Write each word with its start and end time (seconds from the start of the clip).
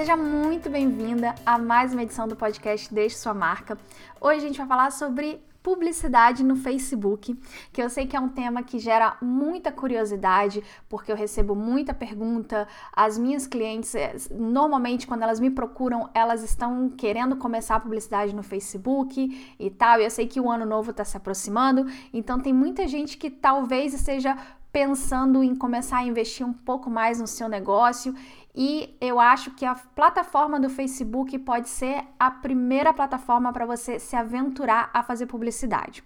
Seja 0.00 0.16
muito 0.16 0.70
bem-vinda 0.70 1.34
a 1.44 1.58
mais 1.58 1.92
uma 1.92 2.02
edição 2.02 2.26
do 2.26 2.34
podcast 2.34 2.92
Deixe 2.94 3.16
Sua 3.16 3.34
Marca. 3.34 3.76
Hoje 4.18 4.38
a 4.38 4.48
gente 4.48 4.56
vai 4.56 4.66
falar 4.66 4.90
sobre 4.92 5.42
publicidade 5.62 6.42
no 6.42 6.56
Facebook, 6.56 7.38
que 7.70 7.82
eu 7.82 7.90
sei 7.90 8.06
que 8.06 8.16
é 8.16 8.20
um 8.20 8.30
tema 8.30 8.62
que 8.62 8.78
gera 8.78 9.18
muita 9.20 9.70
curiosidade, 9.70 10.64
porque 10.88 11.12
eu 11.12 11.16
recebo 11.16 11.54
muita 11.54 11.92
pergunta. 11.92 12.66
As 12.96 13.18
minhas 13.18 13.46
clientes, 13.46 13.94
eh, 13.94 14.16
normalmente, 14.30 15.06
quando 15.06 15.22
elas 15.22 15.38
me 15.38 15.50
procuram, 15.50 16.08
elas 16.14 16.42
estão 16.42 16.88
querendo 16.88 17.36
começar 17.36 17.76
a 17.76 17.80
publicidade 17.80 18.34
no 18.34 18.42
Facebook 18.42 19.54
e 19.58 19.70
tal. 19.70 20.00
E 20.00 20.04
eu 20.04 20.10
sei 20.10 20.26
que 20.26 20.40
o 20.40 20.50
ano 20.50 20.64
novo 20.64 20.92
está 20.92 21.04
se 21.04 21.18
aproximando, 21.18 21.84
então 22.10 22.40
tem 22.40 22.54
muita 22.54 22.88
gente 22.88 23.18
que 23.18 23.28
talvez 23.28 23.92
esteja 23.92 24.34
pensando 24.72 25.42
em 25.42 25.54
começar 25.54 25.98
a 25.98 26.04
investir 26.04 26.46
um 26.46 26.52
pouco 26.52 26.88
mais 26.88 27.20
no 27.20 27.26
seu 27.26 27.48
negócio 27.48 28.14
e 28.54 28.96
eu 29.00 29.20
acho 29.20 29.52
que 29.52 29.64
a 29.64 29.74
plataforma 29.74 30.58
do 30.58 30.68
Facebook 30.68 31.38
pode 31.38 31.68
ser 31.68 32.04
a 32.18 32.30
primeira 32.30 32.92
plataforma 32.92 33.52
para 33.52 33.66
você 33.66 33.98
se 33.98 34.16
aventurar 34.16 34.90
a 34.92 35.02
fazer 35.02 35.26
publicidade. 35.26 36.02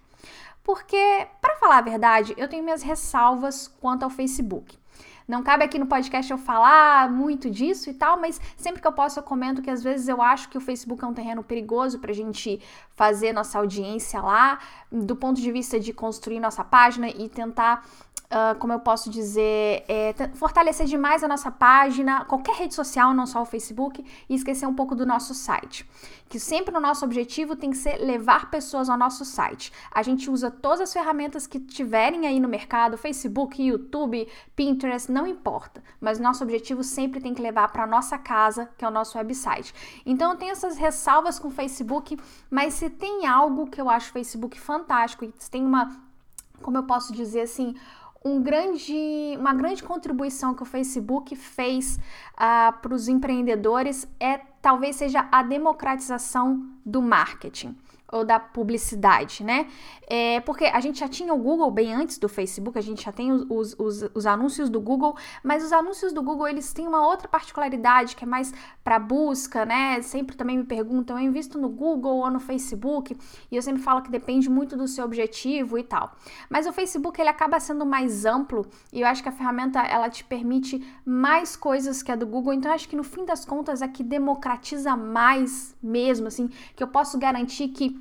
Porque, 0.63 1.27
para 1.41 1.55
falar 1.57 1.77
a 1.77 1.81
verdade, 1.81 2.33
eu 2.37 2.47
tenho 2.47 2.63
minhas 2.63 2.81
ressalvas 2.81 3.67
quanto 3.67 4.03
ao 4.03 4.09
Facebook. 4.09 4.77
Não 5.27 5.41
cabe 5.41 5.63
aqui 5.63 5.79
no 5.79 5.87
podcast 5.87 6.31
eu 6.31 6.37
falar 6.37 7.09
muito 7.09 7.49
disso 7.49 7.89
e 7.89 7.93
tal, 7.93 8.19
mas 8.19 8.39
sempre 8.55 8.79
que 8.79 8.87
eu 8.87 8.91
posso 8.91 9.17
eu 9.17 9.23
comento 9.23 9.61
que 9.61 9.71
às 9.71 9.83
vezes 9.83 10.07
eu 10.07 10.21
acho 10.21 10.49
que 10.49 10.57
o 10.57 10.61
Facebook 10.61 11.03
é 11.03 11.07
um 11.07 11.15
terreno 11.15 11.43
perigoso 11.43 11.97
para 11.97 12.11
a 12.11 12.15
gente 12.15 12.61
fazer 12.95 13.33
nossa 13.33 13.57
audiência 13.57 14.21
lá, 14.21 14.59
do 14.91 15.15
ponto 15.15 15.41
de 15.41 15.51
vista 15.51 15.79
de 15.79 15.91
construir 15.91 16.39
nossa 16.39 16.63
página 16.63 17.09
e 17.09 17.27
tentar 17.27 17.83
Uh, 18.25 18.57
como 18.57 18.73
eu 18.73 18.79
posso 18.79 19.09
dizer, 19.09 19.85
é, 19.87 20.13
fortalecer 20.33 20.87
demais 20.87 21.23
a 21.23 21.27
nossa 21.27 21.51
página, 21.51 22.25
qualquer 22.25 22.55
rede 22.55 22.73
social, 22.73 23.13
não 23.13 23.27
só 23.27 23.43
o 23.43 23.45
Facebook, 23.45 24.03
e 24.27 24.33
esquecer 24.33 24.67
um 24.67 24.73
pouco 24.73 24.95
do 24.95 25.05
nosso 25.05 25.33
site. 25.35 25.87
Que 26.27 26.39
sempre 26.39 26.75
o 26.75 26.79
nosso 26.79 27.05
objetivo 27.05 27.55
tem 27.55 27.69
que 27.69 27.77
ser 27.77 27.97
levar 27.97 28.49
pessoas 28.49 28.89
ao 28.89 28.97
nosso 28.97 29.23
site. 29.23 29.71
A 29.91 30.01
gente 30.01 30.29
usa 30.29 30.49
todas 30.49 30.81
as 30.81 30.91
ferramentas 30.91 31.45
que 31.45 31.59
tiverem 31.59 32.25
aí 32.25 32.39
no 32.39 32.47
mercado, 32.47 32.97
Facebook, 32.97 33.61
YouTube, 33.61 34.27
Pinterest, 34.55 35.11
não 35.11 35.27
importa. 35.27 35.83
Mas 36.01 36.19
nosso 36.19 36.43
objetivo 36.43 36.83
sempre 36.83 37.21
tem 37.21 37.33
que 37.33 37.41
levar 37.41 37.71
para 37.71 37.85
nossa 37.85 38.17
casa, 38.17 38.69
que 38.75 38.83
é 38.83 38.87
o 38.87 38.91
nosso 38.91 39.17
website. 39.19 39.73
Então 40.03 40.31
eu 40.31 40.37
tenho 40.37 40.51
essas 40.51 40.77
ressalvas 40.77 41.37
com 41.37 41.49
o 41.49 41.51
Facebook, 41.51 42.17
mas 42.49 42.73
se 42.73 42.89
tem 42.89 43.27
algo 43.27 43.67
que 43.67 43.79
eu 43.79 43.89
acho 43.89 44.09
o 44.09 44.13
Facebook 44.13 44.59
fantástico 44.59 45.25
e 45.25 45.33
se 45.37 45.49
tem 45.49 45.63
uma, 45.63 45.95
como 46.61 46.77
eu 46.77 46.83
posso 46.83 47.13
dizer 47.13 47.41
assim, 47.41 47.75
um 48.25 48.41
grande, 48.41 49.37
uma 49.37 49.53
grande 49.53 49.83
contribuição 49.83 50.55
que 50.55 50.63
o 50.63 50.65
Facebook 50.65 51.35
fez 51.35 51.97
uh, 51.97 51.99
ah, 52.35 52.79
para 52.81 52.95
os 52.95 53.07
empreendedores 53.07 54.07
é 54.19 54.39
talvez 54.65 54.95
seja 54.95 55.29
a 55.31 55.43
democratização 55.43 56.67
do 56.83 56.99
marketing 56.99 57.77
ou 58.11 58.23
da 58.23 58.39
publicidade, 58.39 59.43
né? 59.43 59.67
É, 60.07 60.39
porque 60.41 60.65
a 60.65 60.79
gente 60.79 60.99
já 60.99 61.07
tinha 61.07 61.33
o 61.33 61.37
Google 61.37 61.69
bem 61.71 61.93
antes 61.93 62.19
do 62.19 62.29
Facebook, 62.29 62.77
a 62.77 62.81
gente 62.81 63.03
já 63.03 63.11
tem 63.11 63.31
os, 63.31 63.75
os, 63.77 64.03
os, 64.13 64.25
anúncios 64.27 64.69
do 64.69 64.79
Google, 64.79 65.17
mas 65.43 65.63
os 65.63 65.73
anúncios 65.73 66.13
do 66.13 66.21
Google 66.21 66.47
eles 66.47 66.71
têm 66.71 66.87
uma 66.87 67.05
outra 67.05 67.27
particularidade 67.27 68.15
que 68.15 68.23
é 68.23 68.27
mais 68.27 68.53
para 68.83 68.99
busca, 68.99 69.65
né? 69.65 70.01
Sempre 70.03 70.35
também 70.35 70.57
me 70.57 70.63
perguntam, 70.63 71.17
eu 71.17 71.25
invisto 71.25 71.57
no 71.57 71.67
Google 71.67 72.17
ou 72.17 72.29
no 72.29 72.39
Facebook? 72.39 73.17
E 73.51 73.55
eu 73.55 73.61
sempre 73.61 73.81
falo 73.81 74.03
que 74.03 74.11
depende 74.11 74.49
muito 74.49 74.77
do 74.77 74.87
seu 74.87 75.03
objetivo 75.03 75.77
e 75.77 75.83
tal. 75.83 76.15
Mas 76.49 76.67
o 76.67 76.73
Facebook 76.73 77.19
ele 77.19 77.29
acaba 77.29 77.59
sendo 77.59 77.85
mais 77.85 78.25
amplo 78.25 78.67
e 78.93 79.01
eu 79.01 79.07
acho 79.07 79.23
que 79.23 79.29
a 79.29 79.31
ferramenta 79.31 79.79
ela 79.79 80.09
te 80.09 80.23
permite 80.23 80.85
mais 81.03 81.55
coisas 81.55 82.03
que 82.03 82.11
a 82.11 82.15
do 82.15 82.27
Google, 82.27 82.53
então 82.53 82.71
acho 82.71 82.87
que 82.87 82.95
no 82.95 83.03
fim 83.03 83.25
das 83.25 83.43
contas 83.43 83.81
é 83.81 83.87
que 83.87 84.03
democratiza 84.03 84.54
mais 84.95 85.75
mesmo, 85.81 86.27
assim, 86.27 86.49
que 86.75 86.83
eu 86.83 86.87
posso 86.87 87.17
garantir 87.17 87.69
que 87.69 87.99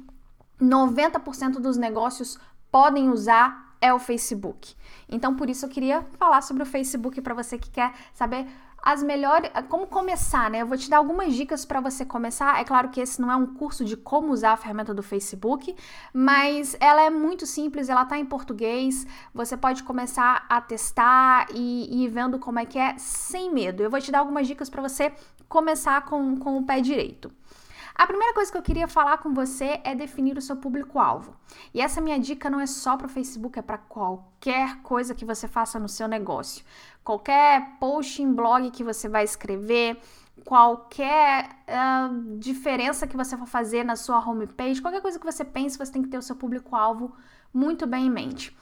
90% 0.61 1.61
dos 1.61 1.77
negócios 1.77 2.39
podem 2.71 3.09
usar 3.11 3.77
é 3.81 3.93
o 3.93 3.99
Facebook. 3.99 4.75
Então, 5.09 5.35
por 5.35 5.51
isso 5.51 5.67
eu 5.67 5.69
queria 5.69 6.03
falar 6.19 6.41
sobre 6.41 6.63
o 6.63 6.67
Facebook 6.67 7.21
para 7.21 7.35
você 7.35 7.59
que 7.59 7.71
quer 7.71 7.93
saber 8.15 8.47
as 8.85 9.03
melhores, 9.03 9.51
como 9.71 9.87
começar, 9.87 10.51
né? 10.51 10.61
Eu 10.61 10.67
vou 10.67 10.77
te 10.77 10.91
dar 10.91 10.99
algumas 10.99 11.35
dicas 11.35 11.65
para 11.65 11.81
você 11.81 12.05
começar. 12.05 12.61
É 12.61 12.65
claro 12.65 12.91
que 12.91 13.01
esse 13.01 13.19
não 13.19 13.33
é 13.33 13.37
um 13.37 13.47
curso 13.47 13.83
de 13.83 13.97
como 13.97 14.31
usar 14.31 14.53
a 14.53 14.57
ferramenta 14.59 14.93
do 14.93 15.03
Facebook, 15.03 15.75
mas 16.13 16.77
ela 16.79 17.01
é 17.01 17.09
muito 17.09 17.47
simples, 17.47 17.89
ela 17.89 18.05
tá 18.05 18.19
em 18.19 18.27
português. 18.27 19.07
Você 19.33 19.57
pode 19.57 19.83
começar 19.85 20.45
a 20.51 20.61
testar 20.61 21.47
e, 21.55 21.89
e 21.91 22.05
ir 22.05 22.09
vendo 22.09 22.39
como 22.39 22.59
é 22.59 22.67
que 22.67 22.79
é 22.79 22.95
sem 22.99 23.51
medo. 23.51 23.83
Eu 23.83 23.91
vou 23.91 24.01
te 24.03 24.13
dar 24.13 24.19
algumas 24.19 24.47
dicas 24.47 24.69
para 24.69 24.83
você 24.83 25.15
começar 25.49 26.05
com, 26.05 26.37
com 26.37 26.59
o 26.59 26.67
pé 26.67 26.83
direito. 26.83 27.33
A 27.95 28.09
primeira 28.09 28.35
coisa 28.35 28.51
que 28.51 28.59
eu 28.59 28.63
queria 28.63 28.89
falar 28.89 29.19
com 29.19 29.33
você 29.33 29.81
é 29.85 29.95
definir 29.95 30.37
o 30.37 30.43
seu 30.43 30.57
público-alvo. 30.57 31.37
E 31.73 31.81
essa 31.81 32.01
minha 32.01 32.19
dica 32.19 32.51
não 32.51 32.59
é 32.59 32.67
só 32.67 32.97
para 32.97 33.07
o 33.07 33.11
Facebook, 33.11 33.57
é 33.57 33.63
para 33.63 33.79
qualquer 33.79 34.83
coisa 34.83 35.15
que 35.15 35.25
você 35.25 35.47
faça 35.47 35.79
no 35.79 35.89
seu 35.89 36.09
negócio. 36.09 36.65
Qualquer 37.05 37.79
post 37.79 38.21
em 38.21 38.33
blog 38.33 38.69
que 38.73 38.83
você 38.83 39.09
vai 39.09 39.23
escrever, 39.23 39.97
qualquer 40.45 41.51
uh, 41.69 42.37
diferença 42.39 43.07
que 43.07 43.17
você 43.17 43.37
for 43.37 43.47
fazer 43.47 43.85
na 43.85 43.95
sua 43.95 44.19
homepage, 44.19 44.83
qualquer 44.83 45.01
coisa 45.01 45.19
que 45.19 45.25
você 45.25 45.45
pense, 45.45 45.79
você 45.79 45.93
tem 45.93 46.03
que 46.03 46.09
ter 46.09 46.19
o 46.19 46.23
seu 46.23 46.35
público-alvo 46.35 47.15
muito 47.53 47.87
bem 47.87 48.07
em 48.07 48.11
mente. 48.11 48.57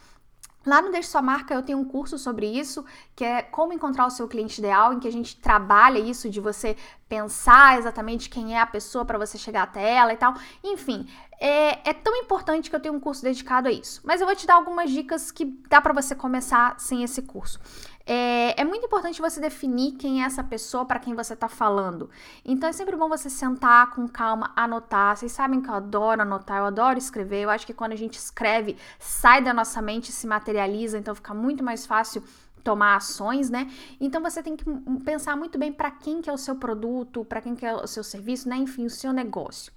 Lá 0.65 0.81
no 0.81 0.91
Deixe 0.91 1.09
Sua 1.09 1.21
Marca 1.21 1.53
eu 1.53 1.61
tenho 1.61 1.77
um 1.77 1.83
curso 1.83 2.17
sobre 2.17 2.45
isso, 2.47 2.85
que 3.15 3.23
é 3.23 3.41
como 3.41 3.73
encontrar 3.73 4.05
o 4.05 4.09
seu 4.09 4.27
cliente 4.27 4.59
ideal, 4.59 4.93
em 4.93 4.99
que 4.99 5.07
a 5.07 5.11
gente 5.11 5.35
trabalha 5.35 5.99
isso 5.99 6.29
de 6.29 6.39
você 6.39 6.77
pensar 7.09 7.77
exatamente 7.77 8.29
quem 8.29 8.55
é 8.55 8.61
a 8.61 8.65
pessoa 8.65 9.03
para 9.03 9.17
você 9.17 9.37
chegar 9.37 9.63
até 9.63 9.95
ela 9.95 10.13
e 10.13 10.17
tal. 10.17 10.33
Enfim, 10.63 11.07
é, 11.45 11.89
é, 11.89 11.93
tão 11.93 12.15
importante 12.15 12.69
que 12.69 12.75
eu 12.75 12.79
tenho 12.79 12.95
um 12.95 13.01
curso 13.01 13.21
dedicado 13.21 13.67
a 13.67 13.71
isso. 13.71 13.99
Mas 14.05 14.21
eu 14.21 14.25
vou 14.25 14.33
te 14.33 14.47
dar 14.47 14.55
algumas 14.55 14.89
dicas 14.89 15.29
que 15.29 15.43
dá 15.67 15.81
para 15.81 15.91
você 15.91 16.15
começar 16.15 16.79
sem 16.79 17.03
esse 17.03 17.21
curso. 17.21 17.59
É, 18.05 18.61
é, 18.61 18.63
muito 18.63 18.85
importante 18.85 19.19
você 19.19 19.41
definir 19.41 19.91
quem 19.93 20.23
é 20.23 20.25
essa 20.25 20.41
pessoa 20.41 20.85
para 20.85 20.99
quem 20.99 21.13
você 21.13 21.33
está 21.33 21.49
falando. 21.49 22.09
Então 22.45 22.69
é 22.69 22.71
sempre 22.71 22.95
bom 22.95 23.09
você 23.09 23.29
sentar 23.29 23.91
com 23.91 24.07
calma, 24.07 24.53
anotar. 24.55 25.17
Vocês 25.17 25.33
sabem 25.33 25.59
que 25.59 25.69
eu 25.69 25.73
adoro 25.73 26.21
anotar, 26.21 26.59
eu 26.59 26.65
adoro 26.65 26.97
escrever. 26.97 27.41
Eu 27.41 27.49
acho 27.49 27.67
que 27.67 27.73
quando 27.73 27.91
a 27.91 27.97
gente 27.97 28.17
escreve, 28.17 28.77
sai 28.97 29.43
da 29.43 29.53
nossa 29.53 29.81
mente, 29.81 30.13
se 30.13 30.25
materializa, 30.25 30.97
então 30.97 31.13
fica 31.13 31.33
muito 31.33 31.61
mais 31.61 31.85
fácil 31.85 32.23
tomar 32.63 32.95
ações, 32.95 33.49
né? 33.49 33.69
Então 33.99 34.21
você 34.21 34.41
tem 34.41 34.55
que 34.55 34.63
pensar 35.03 35.35
muito 35.35 35.57
bem 35.57 35.73
para 35.73 35.91
quem 35.91 36.21
que 36.21 36.29
é 36.29 36.33
o 36.33 36.37
seu 36.37 36.55
produto, 36.55 37.25
para 37.25 37.41
quem 37.41 37.53
que 37.53 37.65
é 37.65 37.75
o 37.75 37.85
seu 37.85 38.01
serviço, 38.01 38.47
né? 38.47 38.55
Enfim, 38.55 38.85
o 38.85 38.89
seu 38.89 39.11
negócio 39.11 39.73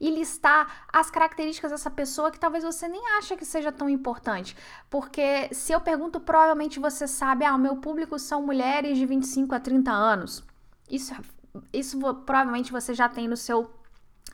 e 0.00 0.10
listar 0.10 0.86
as 0.92 1.10
características 1.10 1.70
dessa 1.70 1.90
pessoa 1.90 2.30
que 2.30 2.38
talvez 2.38 2.64
você 2.64 2.88
nem 2.88 3.02
acha 3.18 3.36
que 3.36 3.44
seja 3.44 3.70
tão 3.72 3.88
importante. 3.88 4.56
Porque 4.90 5.48
se 5.52 5.72
eu 5.72 5.80
pergunto, 5.80 6.20
provavelmente 6.20 6.78
você 6.78 7.06
sabe, 7.06 7.44
ah, 7.44 7.54
o 7.54 7.58
meu 7.58 7.76
público 7.76 8.18
são 8.18 8.42
mulheres 8.42 8.96
de 8.98 9.06
25 9.06 9.54
a 9.54 9.60
30 9.60 9.90
anos. 9.90 10.44
Isso, 10.90 11.14
isso 11.72 11.98
provavelmente 12.26 12.72
você 12.72 12.94
já 12.94 13.08
tem 13.08 13.28
no 13.28 13.36
seu 13.36 13.70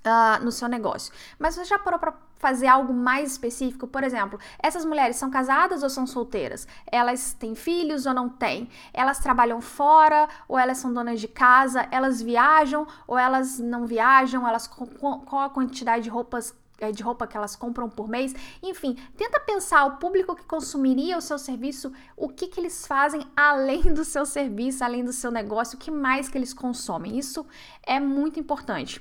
uh, 0.07 0.45
no 0.45 0.53
seu 0.53 0.69
negócio. 0.69 1.13
Mas 1.39 1.55
você 1.55 1.65
já 1.65 1.79
parou 1.79 1.99
para 1.99 2.15
fazer 2.39 2.67
algo 2.67 2.93
mais 2.93 3.33
específico? 3.33 3.87
Por 3.87 4.03
exemplo, 4.03 4.39
essas 4.59 4.85
mulheres 4.85 5.17
são 5.17 5.31
casadas 5.31 5.83
ou 5.83 5.89
são 5.89 6.07
solteiras? 6.07 6.67
Elas 6.91 7.33
têm 7.33 7.55
filhos 7.55 8.05
ou 8.05 8.13
não 8.13 8.29
têm? 8.29 8.69
Elas 8.93 9.19
trabalham 9.19 9.61
fora 9.61 10.29
ou 10.49 10.59
elas 10.59 10.79
são 10.79 10.93
donas 10.93 11.21
de 11.21 11.29
casa? 11.29 11.87
Elas 11.91 12.21
viajam 12.21 12.87
ou 13.07 13.17
elas 13.17 13.59
não 13.59 13.87
viajam? 13.87 14.47
Elas 14.47 14.67
qual 14.67 15.43
a 15.43 15.51
quantidade 15.51 16.05
de 16.05 16.11
roupas 16.11 16.55
eh, 16.83 16.91
de 16.91 17.01
roupa 17.01 17.29
que 17.29 17.37
elas 17.37 17.55
compram 17.55 17.89
por 17.89 18.09
mês. 18.09 18.35
Enfim, 18.61 18.97
tenta 19.17 19.39
pensar 19.39 19.85
o 19.85 19.99
público 19.99 20.35
que 20.35 20.45
consumiria 20.45 21.17
o 21.17 21.21
seu 21.21 21.39
serviço, 21.39 21.93
o 22.17 22.29
que, 22.29 22.49
que 22.49 22.59
eles 22.59 22.85
fazem 22.89 23.25
além 23.37 23.83
do 23.95 24.05
seu 24.05 24.27
serviço, 24.27 24.83
além 24.83 25.05
do 25.05 25.13
seu 25.13 25.31
negócio, 25.31 25.77
o 25.77 25.79
que 25.79 25.93
mais 25.93 26.29
que 26.29 26.37
eles 26.37 26.53
consomem. 26.53 27.17
Isso 27.17 27.47
é 27.87 28.01
muito 28.01 28.41
importante. 28.41 29.01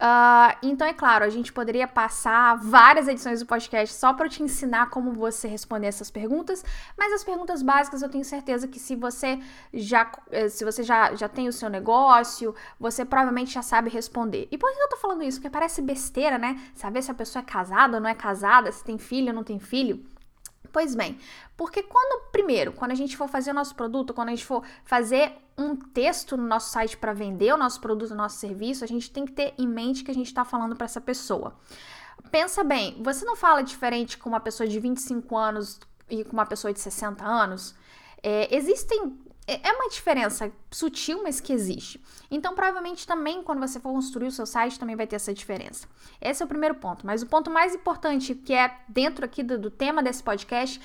Uh, 0.00 0.56
então, 0.62 0.86
é 0.86 0.94
claro, 0.94 1.26
a 1.26 1.28
gente 1.28 1.52
poderia 1.52 1.86
passar 1.86 2.56
várias 2.56 3.06
edições 3.06 3.40
do 3.40 3.46
podcast 3.46 3.94
só 3.94 4.14
para 4.14 4.30
te 4.30 4.42
ensinar 4.42 4.88
como 4.88 5.12
você 5.12 5.46
responder 5.46 5.88
essas 5.88 6.10
perguntas, 6.10 6.64
mas 6.96 7.12
as 7.12 7.22
perguntas 7.22 7.60
básicas 7.60 8.00
eu 8.00 8.08
tenho 8.08 8.24
certeza 8.24 8.66
que 8.66 8.78
se 8.78 8.96
você 8.96 9.38
já, 9.74 10.10
eh, 10.30 10.48
se 10.48 10.64
você 10.64 10.82
já, 10.82 11.14
já 11.14 11.28
tem 11.28 11.48
o 11.48 11.52
seu 11.52 11.68
negócio, 11.68 12.54
você 12.78 13.04
provavelmente 13.04 13.52
já 13.52 13.60
sabe 13.60 13.90
responder. 13.90 14.48
E 14.50 14.56
por 14.56 14.72
que 14.72 14.80
eu 14.80 14.88
tô 14.88 14.96
falando 14.96 15.22
isso? 15.22 15.38
Porque 15.38 15.50
parece 15.50 15.82
besteira, 15.82 16.38
né? 16.38 16.58
Saber 16.74 17.02
se 17.02 17.10
a 17.10 17.14
pessoa 17.14 17.42
é 17.42 17.44
casada 17.44 17.98
ou 17.98 18.02
não 18.02 18.08
é 18.08 18.14
casada, 18.14 18.72
se 18.72 18.82
tem 18.82 18.96
filho 18.96 19.28
ou 19.28 19.34
não 19.34 19.44
tem 19.44 19.58
filho. 19.58 20.02
Pois 20.72 20.94
bem, 20.94 21.18
porque 21.56 21.82
quando, 21.82 22.30
primeiro, 22.30 22.72
quando 22.72 22.92
a 22.92 22.94
gente 22.94 23.16
for 23.16 23.28
fazer 23.28 23.50
o 23.50 23.54
nosso 23.54 23.74
produto, 23.74 24.14
quando 24.14 24.28
a 24.28 24.30
gente 24.30 24.46
for 24.46 24.62
fazer 24.84 25.32
um 25.62 25.76
texto 25.76 26.36
no 26.36 26.46
nosso 26.46 26.70
site 26.70 26.96
para 26.96 27.12
vender 27.12 27.52
o 27.52 27.56
nosso 27.56 27.80
produto, 27.80 28.12
o 28.12 28.16
nosso 28.16 28.38
serviço, 28.38 28.84
a 28.84 28.86
gente 28.86 29.10
tem 29.10 29.24
que 29.24 29.32
ter 29.32 29.54
em 29.58 29.66
mente 29.66 30.04
que 30.04 30.10
a 30.10 30.14
gente 30.14 30.26
está 30.26 30.44
falando 30.44 30.76
para 30.76 30.84
essa 30.84 31.00
pessoa. 31.00 31.54
Pensa 32.30 32.62
bem, 32.62 33.00
você 33.02 33.24
não 33.24 33.36
fala 33.36 33.62
diferente 33.62 34.18
com 34.18 34.28
uma 34.28 34.40
pessoa 34.40 34.68
de 34.68 34.78
25 34.78 35.36
anos 35.36 35.80
e 36.08 36.24
com 36.24 36.32
uma 36.32 36.46
pessoa 36.46 36.72
de 36.72 36.80
60 36.80 37.24
anos? 37.24 37.74
É, 38.22 38.54
existem 38.54 39.18
é, 39.50 39.68
é 39.68 39.72
uma 39.72 39.88
diferença 39.88 40.52
sutil, 40.70 41.24
mas 41.24 41.40
que 41.40 41.52
existe. 41.52 42.00
Então, 42.30 42.54
provavelmente 42.54 43.04
também 43.04 43.42
quando 43.42 43.58
você 43.58 43.80
for 43.80 43.92
construir 43.92 44.28
o 44.28 44.30
seu 44.30 44.46
site, 44.46 44.78
também 44.78 44.94
vai 44.94 45.08
ter 45.08 45.16
essa 45.16 45.34
diferença. 45.34 45.88
Esse 46.20 46.40
é 46.40 46.46
o 46.46 46.48
primeiro 46.48 46.76
ponto. 46.76 47.04
Mas 47.04 47.20
o 47.22 47.26
ponto 47.26 47.50
mais 47.50 47.74
importante, 47.74 48.32
que 48.32 48.52
é 48.52 48.72
dentro 48.88 49.24
aqui 49.24 49.42
do, 49.42 49.58
do 49.58 49.68
tema 49.68 50.04
desse 50.04 50.22
podcast, 50.22 50.80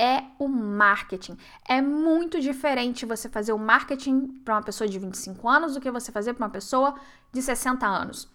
é 0.00 0.24
o 0.38 0.48
marketing. 0.48 1.36
É 1.68 1.82
muito 1.82 2.40
diferente 2.40 3.04
você 3.04 3.28
fazer 3.28 3.52
o 3.52 3.58
marketing 3.58 4.28
para 4.42 4.54
uma 4.54 4.62
pessoa 4.62 4.88
de 4.88 4.98
25 4.98 5.46
anos 5.46 5.74
do 5.74 5.80
que 5.80 5.90
você 5.90 6.10
fazer 6.10 6.32
para 6.32 6.46
uma 6.46 6.50
pessoa 6.50 6.94
de 7.30 7.42
60 7.42 7.86
anos. 7.86 8.26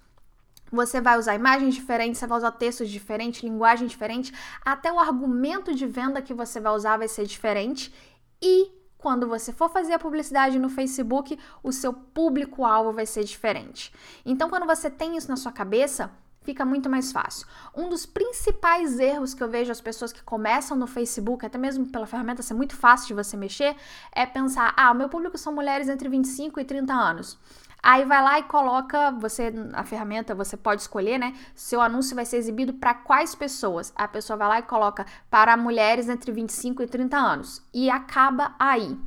Você 0.72 1.02
vai 1.02 1.18
usar 1.18 1.34
imagens 1.34 1.74
diferentes, 1.74 2.20
você 2.20 2.28
vai 2.28 2.38
usar 2.38 2.52
textos 2.52 2.88
diferentes, 2.88 3.42
linguagem 3.42 3.88
diferente, 3.88 4.32
até 4.64 4.94
o 4.94 5.00
argumento 5.00 5.74
de 5.74 5.88
venda 5.88 6.22
que 6.22 6.36
você 6.36 6.60
vai 6.60 6.74
usar 6.74 6.98
vai 6.98 7.08
ser 7.08 7.26
diferente 7.26 7.92
e 8.40 8.72
quando 8.98 9.28
você 9.28 9.52
for 9.52 9.70
fazer 9.70 9.94
a 9.94 10.00
publicidade 10.00 10.60
no 10.60 10.70
Facebook, 10.70 11.38
o 11.64 11.72
seu 11.72 11.94
público-alvo 11.94 12.92
vai 12.92 13.06
ser 13.06 13.24
diferente. 13.24 13.92
Então, 14.26 14.50
quando 14.50 14.66
você 14.66 14.90
tem 14.90 15.18
isso 15.18 15.30
na 15.30 15.36
sua 15.36 15.52
cabeça, 15.52 16.12
fica 16.46 16.64
muito 16.64 16.90
mais 16.90 17.12
fácil. 17.12 17.48
Um 17.76 17.90
dos 17.90 18.06
principais 18.06 19.00
erros 19.00 19.34
que 19.34 19.44
eu 19.44 19.50
vejo 19.50 19.72
as 19.72 19.82
pessoas 19.82 20.14
que 20.14 20.24
começam 20.24 20.78
no 20.78 20.88
Facebook, 20.88 21.46
até 21.46 21.58
mesmo 21.58 21.88
pela 21.88 22.06
ferramenta 22.06 22.44
ser 22.44 22.54
muito 22.54 22.76
fácil 22.76 23.08
de 23.08 23.14
você 23.16 23.36
mexer, 23.36 23.76
é 24.12 24.26
pensar: 24.26 24.74
ah, 24.78 24.92
o 24.92 24.96
meu 24.96 25.10
público 25.10 25.38
são 25.38 25.54
mulheres 25.54 25.90
entre 25.90 26.08
25 26.08 26.60
e 26.60 26.64
30 26.64 26.94
anos. 26.94 27.38
Aí 27.82 28.04
vai 28.04 28.22
lá 28.24 28.40
e 28.40 28.44
coloca, 28.44 29.12
você 29.12 29.54
a 29.74 29.84
ferramenta, 29.84 30.34
você 30.34 30.58
pode 30.58 30.82
escolher, 30.82 31.20
né? 31.20 31.36
Seu 31.54 31.80
anúncio 31.80 32.16
vai 32.16 32.26
ser 32.26 32.38
exibido 32.38 32.74
para 32.74 32.96
quais 32.96 33.36
pessoas? 33.36 33.94
A 33.96 34.08
pessoa 34.08 34.36
vai 34.38 34.48
lá 34.48 34.60
e 34.60 34.64
coloca 34.64 35.06
para 35.30 35.56
mulheres 35.56 36.10
entre 36.10 36.32
25 36.32 36.82
e 36.82 36.88
30 36.88 37.16
anos 37.16 37.62
e 37.72 37.90
acaba 37.90 38.56
aí. 38.58 38.98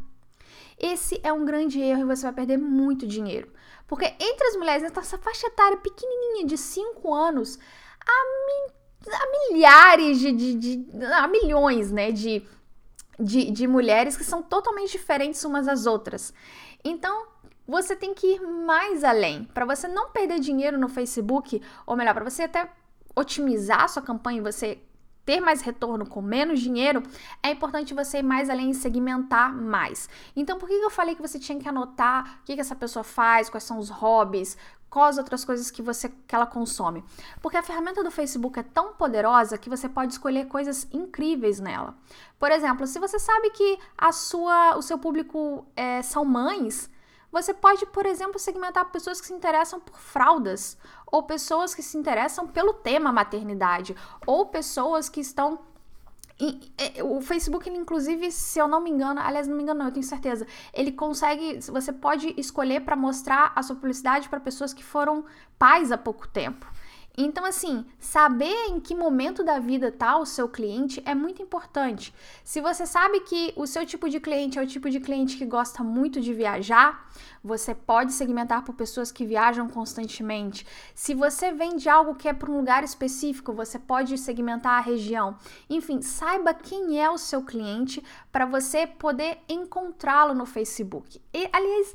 Esse 0.79 1.19
é 1.25 1.33
um 1.33 1.45
grande 1.45 1.81
erro 1.81 2.03
e 2.03 2.05
você 2.05 2.23
vai 2.23 2.33
perder 2.33 2.57
muito 2.57 3.05
dinheiro. 3.05 3.49
Porque 3.89 4.05
entre 4.05 4.47
as 4.49 4.57
mulheres 4.57 4.83
nessa 4.83 5.19
faixa 5.19 5.47
etária 5.47 5.79
pequenininha 5.79 6.47
de 6.47 6.59
5 6.59 7.13
anos, 7.13 7.59
há, 8.07 8.25
mi, 8.47 9.13
há 9.13 9.51
milhares 9.51 10.19
de, 10.21 10.33
de, 10.33 10.55
de, 10.55 11.05
há 11.05 11.27
milhões, 11.27 11.91
né, 11.91 12.13
de, 12.13 12.47
de, 13.19 13.51
de 13.51 13.67
mulheres 13.67 14.15
que 14.15 14.25
são 14.25 14.43
totalmente 14.43 14.93
diferentes 14.93 15.43
umas 15.43 15.65
das 15.65 15.87
outras. 15.87 16.35
Então, 16.85 17.27
você 17.67 17.97
tem 17.97 18.13
que 18.13 18.35
ir 18.35 18.41
mais 18.41 19.03
além. 19.03 19.45
Para 19.45 19.65
você 19.65 19.89
não 19.89 20.11
perder 20.11 20.39
dinheiro 20.39 20.79
no 20.79 20.89
Facebook, 20.89 21.61
ou 21.87 21.97
melhor, 21.97 22.13
para 22.13 22.29
você 22.29 22.43
até 22.43 22.71
otimizar 23.17 23.85
a 23.85 23.89
sua 23.89 24.03
campanha 24.03 24.39
e 24.39 24.43
você 24.43 24.79
ter 25.29 25.43
mais 25.43 25.61
retorno 25.61 26.07
com 26.07 26.23
menos 26.23 26.59
dinheiro, 26.59 27.03
é 27.43 27.51
importante 27.51 27.93
você 27.93 28.21
ir 28.21 28.23
mais 28.23 28.49
além 28.49 28.71
e 28.71 28.75
segmentar 28.75 29.55
mais. 29.55 30.09
Então, 30.35 30.59
por 30.59 30.67
que 30.67 30.73
eu 30.73 30.89
falei 30.89 31.15
que 31.15 31.21
você 31.21 31.39
tinha 31.39 31.61
que 31.61 31.69
anotar 31.69 32.39
o 32.41 32.45
que, 32.47 32.55
que 32.55 32.63
essa 32.63 32.75
pessoa 32.75 33.05
faz, 33.05 33.51
quais 33.51 33.65
são 33.65 33.79
os 33.79 33.91
hobbies, 33.91 34.57
quais 34.89 35.19
outras 35.19 35.45
coisas 35.45 35.71
que 35.71 35.83
você 35.83 36.09
que 36.27 36.35
ela 36.35 36.47
consome? 36.47 37.05
Porque 37.43 37.59
a 37.59 37.63
ferramenta 37.63 38.03
do 38.03 38.11
Facebook 38.11 38.59
é 38.59 38.63
tão 38.63 38.95
poderosa 38.95 39.59
que 39.59 39.69
você 39.69 39.87
pode 39.87 40.15
escolher 40.15 40.47
coisas 40.47 40.89
incríveis 40.91 41.61
nela. 41.61 41.95
Por 42.39 42.51
exemplo, 42.51 42.87
se 42.87 42.99
você 42.99 43.19
sabe 43.19 43.51
que 43.51 43.79
a 43.99 44.13
sua, 44.13 44.79
o 44.79 44.83
seu 44.83 44.97
público 44.97 45.67
é, 45.77 46.01
são 46.01 46.25
mães, 46.25 46.91
você 47.31 47.53
pode, 47.53 47.85
por 47.85 48.07
exemplo, 48.07 48.39
segmentar 48.39 48.91
pessoas 48.91 49.21
que 49.21 49.27
se 49.27 49.35
interessam 49.35 49.79
por 49.79 49.99
fraldas, 49.99 50.79
ou 51.11 51.23
pessoas 51.23 51.75
que 51.75 51.83
se 51.83 51.97
interessam 51.97 52.47
pelo 52.47 52.75
tema 52.75 53.13
maternidade, 53.13 53.97
ou 54.27 54.47
pessoas 54.47 55.09
que 55.09 55.21
estão 55.21 55.59
o 57.03 57.21
Facebook, 57.21 57.69
inclusive, 57.69 58.31
se 58.31 58.61
eu 58.61 58.69
não 58.69 58.81
me 58.81 58.91
engano, 58.91 59.21
aliás, 59.21 59.49
não 59.49 59.57
me 59.57 59.63
engano, 59.65 59.81
não, 59.81 59.87
eu 59.87 59.93
tenho 59.93 60.07
certeza, 60.07 60.47
ele 60.73 60.93
consegue, 60.93 61.59
você 61.63 61.93
pode 61.93 62.33
escolher 62.39 62.83
para 62.83 62.95
mostrar 62.95 63.53
a 63.57 63.63
sua 63.63 63.75
publicidade 63.75 64.29
para 64.29 64.39
pessoas 64.39 64.73
que 64.73 64.85
foram 64.85 65.25
pais 65.59 65.91
há 65.91 65.99
pouco 65.99 66.29
tempo. 66.29 66.65
Então, 67.21 67.45
assim, 67.45 67.85
saber 67.99 68.55
em 68.69 68.79
que 68.79 68.95
momento 68.95 69.43
da 69.43 69.59
vida 69.59 69.89
está 69.89 70.17
o 70.17 70.25
seu 70.25 70.49
cliente 70.49 71.03
é 71.05 71.17
muito 71.17 71.43
importante. 71.43 72.15
Se 72.45 72.61
você 72.61 72.87
sabe 72.87 73.19
que 73.23 73.53
o 73.57 73.67
seu 73.67 73.85
tipo 73.85 74.09
de 74.09 74.21
cliente 74.21 74.57
é 74.57 74.63
o 74.63 74.67
tipo 74.67 74.89
de 74.89 75.01
cliente 75.01 75.37
que 75.37 75.45
gosta 75.45 75.83
muito 75.83 76.21
de 76.21 76.33
viajar, 76.33 77.11
você 77.43 77.75
pode 77.75 78.13
segmentar 78.13 78.63
por 78.63 78.73
pessoas 78.77 79.11
que 79.11 79.27
viajam 79.27 79.69
constantemente. 79.69 80.65
Se 80.95 81.13
você 81.13 81.51
vende 81.51 81.89
algo 81.89 82.15
que 82.15 82.29
é 82.29 82.33
para 82.33 82.53
um 82.53 82.57
lugar 82.57 82.85
específico, 82.85 83.53
você 83.53 83.81
pode 83.81 84.17
segmentar 84.17 84.79
a 84.79 84.81
região. 84.81 85.37
Enfim, 85.69 86.01
saiba 86.01 86.55
quem 86.55 87.03
é 87.03 87.11
o 87.11 87.19
seu 87.19 87.43
cliente 87.43 88.01
para 88.31 88.47
você 88.47 88.87
poder 88.87 89.39
encontrá-lo 89.49 90.35
no 90.35 90.47
Facebook. 90.47 91.21
E, 91.35 91.49
aliás, 91.53 91.95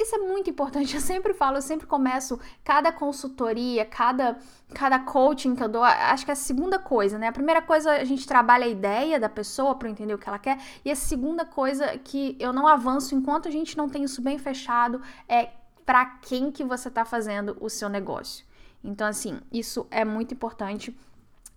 isso 0.00 0.16
é 0.16 0.18
muito 0.18 0.50
importante. 0.50 0.94
Eu 0.96 1.00
sempre 1.00 1.34
falo, 1.34 1.58
eu 1.58 1.62
sempre 1.62 1.86
começo 1.86 2.40
cada 2.64 2.90
consultoria, 2.90 3.84
cada, 3.84 4.38
cada 4.74 4.98
coaching 4.98 5.54
que 5.54 5.62
eu 5.62 5.68
dou, 5.68 5.82
acho 5.82 6.24
que 6.24 6.30
é 6.30 6.34
a 6.34 6.36
segunda 6.36 6.78
coisa, 6.78 7.18
né? 7.18 7.28
A 7.28 7.32
primeira 7.32 7.62
coisa, 7.62 7.92
a 7.92 8.04
gente 8.04 8.26
trabalha 8.26 8.64
a 8.64 8.68
ideia 8.68 9.18
da 9.18 9.28
pessoa 9.28 9.74
para 9.74 9.88
entender 9.88 10.14
o 10.14 10.18
que 10.18 10.28
ela 10.28 10.38
quer, 10.38 10.58
e 10.84 10.90
a 10.90 10.96
segunda 10.96 11.44
coisa 11.44 11.98
que 11.98 12.36
eu 12.38 12.52
não 12.52 12.66
avanço 12.66 13.14
enquanto 13.14 13.48
a 13.48 13.50
gente 13.50 13.76
não 13.76 13.88
tem 13.88 14.04
isso 14.04 14.20
bem 14.20 14.38
fechado 14.38 15.00
é 15.28 15.50
para 15.84 16.04
quem 16.04 16.50
que 16.50 16.64
você 16.64 16.88
está 16.88 17.04
fazendo 17.04 17.56
o 17.60 17.70
seu 17.70 17.88
negócio. 17.88 18.44
Então, 18.82 19.06
assim, 19.06 19.40
isso 19.52 19.86
é 19.90 20.04
muito 20.04 20.34
importante 20.34 20.96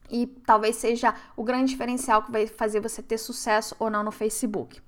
e 0.09 0.25
talvez 0.45 0.75
seja 0.75 1.13
o 1.35 1.43
grande 1.43 1.71
diferencial 1.71 2.23
que 2.23 2.31
vai 2.31 2.47
fazer 2.47 2.79
você 2.79 3.01
ter 3.01 3.17
sucesso 3.17 3.75
ou 3.79 3.89
não 3.89 4.03
no 4.03 4.11
Facebook. 4.11 4.81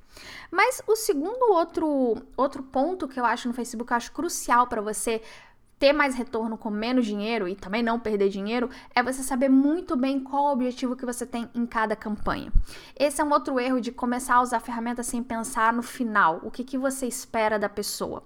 Mas 0.49 0.81
o 0.87 0.95
segundo 0.95 1.53
outro, 1.53 2.17
outro 2.35 2.63
ponto 2.63 3.07
que 3.07 3.19
eu 3.19 3.25
acho 3.25 3.47
no 3.47 3.53
Facebook, 3.53 3.91
eu 3.91 3.97
acho 3.97 4.11
crucial 4.11 4.67
para 4.67 4.81
você 4.81 5.21
ter 5.81 5.93
mais 5.93 6.13
retorno 6.13 6.59
com 6.59 6.69
menos 6.69 7.07
dinheiro 7.07 7.47
e 7.47 7.55
também 7.55 7.81
não 7.81 7.99
perder 7.99 8.29
dinheiro 8.29 8.69
é 8.93 9.01
você 9.01 9.23
saber 9.23 9.49
muito 9.49 9.95
bem 9.95 10.19
qual 10.19 10.43
o 10.43 10.51
objetivo 10.51 10.95
que 10.95 11.03
você 11.03 11.25
tem 11.25 11.49
em 11.55 11.65
cada 11.65 11.95
campanha. 11.95 12.53
Esse 12.95 13.19
é 13.19 13.23
um 13.23 13.31
outro 13.31 13.59
erro 13.59 13.81
de 13.81 13.91
começar 13.91 14.35
a 14.35 14.43
usar 14.43 14.57
a 14.57 14.59
ferramenta 14.59 15.01
sem 15.01 15.23
pensar 15.23 15.73
no 15.73 15.81
final, 15.81 16.39
o 16.43 16.51
que, 16.51 16.63
que 16.63 16.77
você 16.77 17.07
espera 17.07 17.57
da 17.57 17.67
pessoa. 17.67 18.21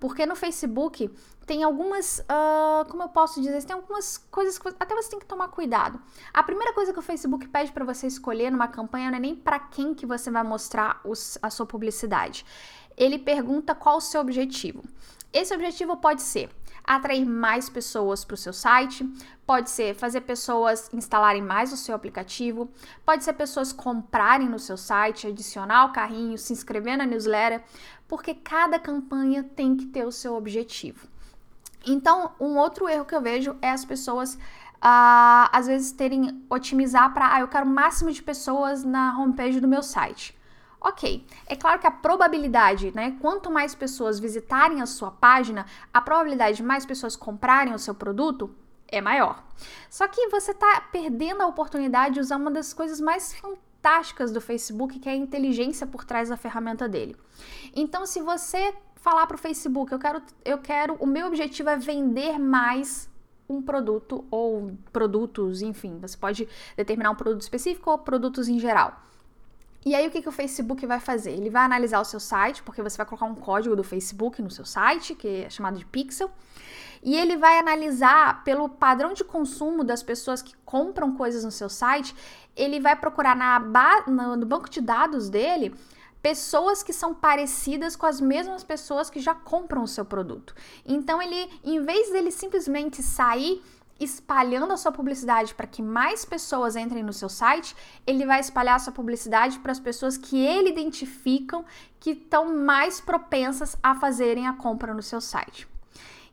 Porque 0.00 0.26
no 0.26 0.34
Facebook 0.34 1.08
tem 1.46 1.62
algumas, 1.62 2.18
uh, 2.18 2.84
como 2.90 3.04
eu 3.04 3.08
posso 3.08 3.40
dizer, 3.40 3.62
tem 3.62 3.76
algumas 3.76 4.18
coisas 4.28 4.58
que 4.58 4.66
até 4.66 4.92
você 4.92 5.10
tem 5.10 5.20
que 5.20 5.26
tomar 5.26 5.46
cuidado. 5.48 6.02
A 6.34 6.42
primeira 6.42 6.72
coisa 6.72 6.92
que 6.92 6.98
o 6.98 7.02
Facebook 7.02 7.46
pede 7.46 7.70
para 7.70 7.84
você 7.84 8.08
escolher 8.08 8.50
numa 8.50 8.66
campanha 8.66 9.08
não 9.08 9.18
é 9.18 9.20
nem 9.20 9.36
para 9.36 9.60
quem 9.60 9.94
que 9.94 10.04
você 10.04 10.32
vai 10.32 10.42
mostrar 10.42 11.00
os, 11.04 11.38
a 11.40 11.48
sua 11.48 11.64
publicidade. 11.64 12.44
Ele 12.96 13.20
pergunta 13.20 13.72
qual 13.72 13.98
o 13.98 14.00
seu 14.00 14.20
objetivo. 14.20 14.82
Esse 15.32 15.54
objetivo 15.54 15.96
pode 15.96 16.22
ser 16.22 16.50
atrair 16.82 17.26
mais 17.26 17.68
pessoas 17.68 18.24
para 18.24 18.34
o 18.34 18.36
seu 18.36 18.52
site, 18.52 19.06
pode 19.46 19.68
ser 19.68 19.94
fazer 19.94 20.22
pessoas 20.22 20.88
instalarem 20.92 21.42
mais 21.42 21.70
o 21.70 21.76
seu 21.76 21.94
aplicativo, 21.94 22.70
pode 23.04 23.24
ser 23.24 23.34
pessoas 23.34 23.72
comprarem 23.72 24.48
no 24.48 24.58
seu 24.58 24.76
site, 24.76 25.26
adicionar 25.26 25.84
o 25.84 25.92
carrinho, 25.92 26.38
se 26.38 26.52
inscrever 26.52 26.96
na 26.96 27.04
newsletter, 27.04 27.62
porque 28.06 28.34
cada 28.34 28.78
campanha 28.78 29.44
tem 29.44 29.76
que 29.76 29.84
ter 29.86 30.06
o 30.06 30.12
seu 30.12 30.34
objetivo. 30.34 31.06
Então, 31.86 32.32
um 32.40 32.56
outro 32.56 32.88
erro 32.88 33.04
que 33.04 33.14
eu 33.14 33.20
vejo 33.20 33.54
é 33.60 33.70
as 33.70 33.84
pessoas 33.84 34.34
uh, 34.34 35.48
às 35.52 35.66
vezes 35.66 35.92
terem 35.92 36.42
otimizar 36.48 37.12
para, 37.12 37.34
ah, 37.34 37.40
eu 37.40 37.48
quero 37.48 37.66
o 37.66 37.70
máximo 37.70 38.10
de 38.10 38.22
pessoas 38.22 38.82
na 38.82 39.18
homepage 39.18 39.60
do 39.60 39.68
meu 39.68 39.82
site. 39.82 40.37
Ok, 40.80 41.26
é 41.46 41.56
claro 41.56 41.80
que 41.80 41.86
a 41.86 41.90
probabilidade, 41.90 42.92
né? 42.94 43.16
Quanto 43.20 43.50
mais 43.50 43.74
pessoas 43.74 44.20
visitarem 44.20 44.80
a 44.80 44.86
sua 44.86 45.10
página, 45.10 45.66
a 45.92 46.00
probabilidade 46.00 46.58
de 46.58 46.62
mais 46.62 46.86
pessoas 46.86 47.16
comprarem 47.16 47.74
o 47.74 47.78
seu 47.78 47.94
produto 47.94 48.54
é 48.86 49.00
maior. 49.00 49.42
Só 49.90 50.06
que 50.06 50.28
você 50.28 50.52
está 50.52 50.80
perdendo 50.92 51.42
a 51.42 51.46
oportunidade 51.46 52.14
de 52.14 52.20
usar 52.20 52.36
uma 52.36 52.50
das 52.50 52.72
coisas 52.72 53.00
mais 53.00 53.34
fantásticas 53.34 54.32
do 54.32 54.40
Facebook, 54.40 54.98
que 54.98 55.08
é 55.08 55.12
a 55.12 55.16
inteligência 55.16 55.86
por 55.86 56.04
trás 56.04 56.28
da 56.28 56.36
ferramenta 56.36 56.88
dele. 56.88 57.16
Então, 57.74 58.06
se 58.06 58.20
você 58.20 58.72
falar 58.96 59.26
para 59.26 59.34
o 59.34 59.38
Facebook, 59.38 59.92
eu 59.92 59.98
quero, 59.98 60.22
eu 60.44 60.58
quero, 60.58 60.94
o 60.94 61.06
meu 61.06 61.26
objetivo 61.26 61.70
é 61.70 61.76
vender 61.76 62.38
mais 62.38 63.08
um 63.48 63.62
produto 63.62 64.24
ou 64.30 64.72
produtos, 64.92 65.62
enfim, 65.62 65.98
você 65.98 66.16
pode 66.16 66.46
determinar 66.76 67.10
um 67.10 67.14
produto 67.14 67.40
específico 67.40 67.90
ou 67.90 67.98
produtos 67.98 68.48
em 68.48 68.58
geral. 68.58 69.00
E 69.84 69.94
aí 69.94 70.06
o 70.06 70.10
que, 70.10 70.20
que 70.20 70.28
o 70.28 70.32
Facebook 70.32 70.84
vai 70.86 71.00
fazer? 71.00 71.32
Ele 71.32 71.50
vai 71.50 71.62
analisar 71.64 72.00
o 72.00 72.04
seu 72.04 72.20
site, 72.20 72.62
porque 72.62 72.82
você 72.82 72.96
vai 72.96 73.06
colocar 73.06 73.26
um 73.26 73.34
código 73.34 73.76
do 73.76 73.84
Facebook 73.84 74.42
no 74.42 74.50
seu 74.50 74.64
site, 74.64 75.14
que 75.14 75.44
é 75.44 75.50
chamado 75.50 75.78
de 75.78 75.86
pixel, 75.86 76.30
e 77.02 77.16
ele 77.16 77.36
vai 77.36 77.58
analisar 77.58 78.42
pelo 78.42 78.68
padrão 78.68 79.12
de 79.12 79.22
consumo 79.22 79.84
das 79.84 80.02
pessoas 80.02 80.42
que 80.42 80.54
compram 80.64 81.14
coisas 81.14 81.44
no 81.44 81.50
seu 81.50 81.68
site, 81.68 82.14
ele 82.56 82.80
vai 82.80 82.96
procurar 82.96 83.36
na 83.36 83.60
no 84.06 84.46
banco 84.46 84.68
de 84.68 84.80
dados 84.80 85.30
dele 85.30 85.74
pessoas 86.20 86.82
que 86.82 86.92
são 86.92 87.14
parecidas 87.14 87.94
com 87.94 88.04
as 88.04 88.20
mesmas 88.20 88.64
pessoas 88.64 89.08
que 89.08 89.20
já 89.20 89.34
compram 89.34 89.84
o 89.84 89.88
seu 89.88 90.04
produto. 90.04 90.54
Então 90.84 91.22
ele, 91.22 91.48
em 91.62 91.80
vez 91.82 92.10
dele 92.10 92.32
simplesmente 92.32 93.02
sair 93.02 93.62
espalhando 94.00 94.72
a 94.72 94.76
sua 94.76 94.92
publicidade 94.92 95.54
para 95.54 95.66
que 95.66 95.82
mais 95.82 96.24
pessoas 96.24 96.76
entrem 96.76 97.02
no 97.02 97.12
seu 97.12 97.28
site, 97.28 97.74
ele 98.06 98.24
vai 98.24 98.40
espalhar 98.40 98.76
a 98.76 98.78
sua 98.78 98.92
publicidade 98.92 99.58
para 99.58 99.72
as 99.72 99.80
pessoas 99.80 100.16
que 100.16 100.38
ele 100.38 100.70
identificam 100.70 101.64
que 101.98 102.10
estão 102.10 102.54
mais 102.56 103.00
propensas 103.00 103.76
a 103.82 103.94
fazerem 103.94 104.46
a 104.46 104.52
compra 104.52 104.94
no 104.94 105.02
seu 105.02 105.20
site. 105.20 105.68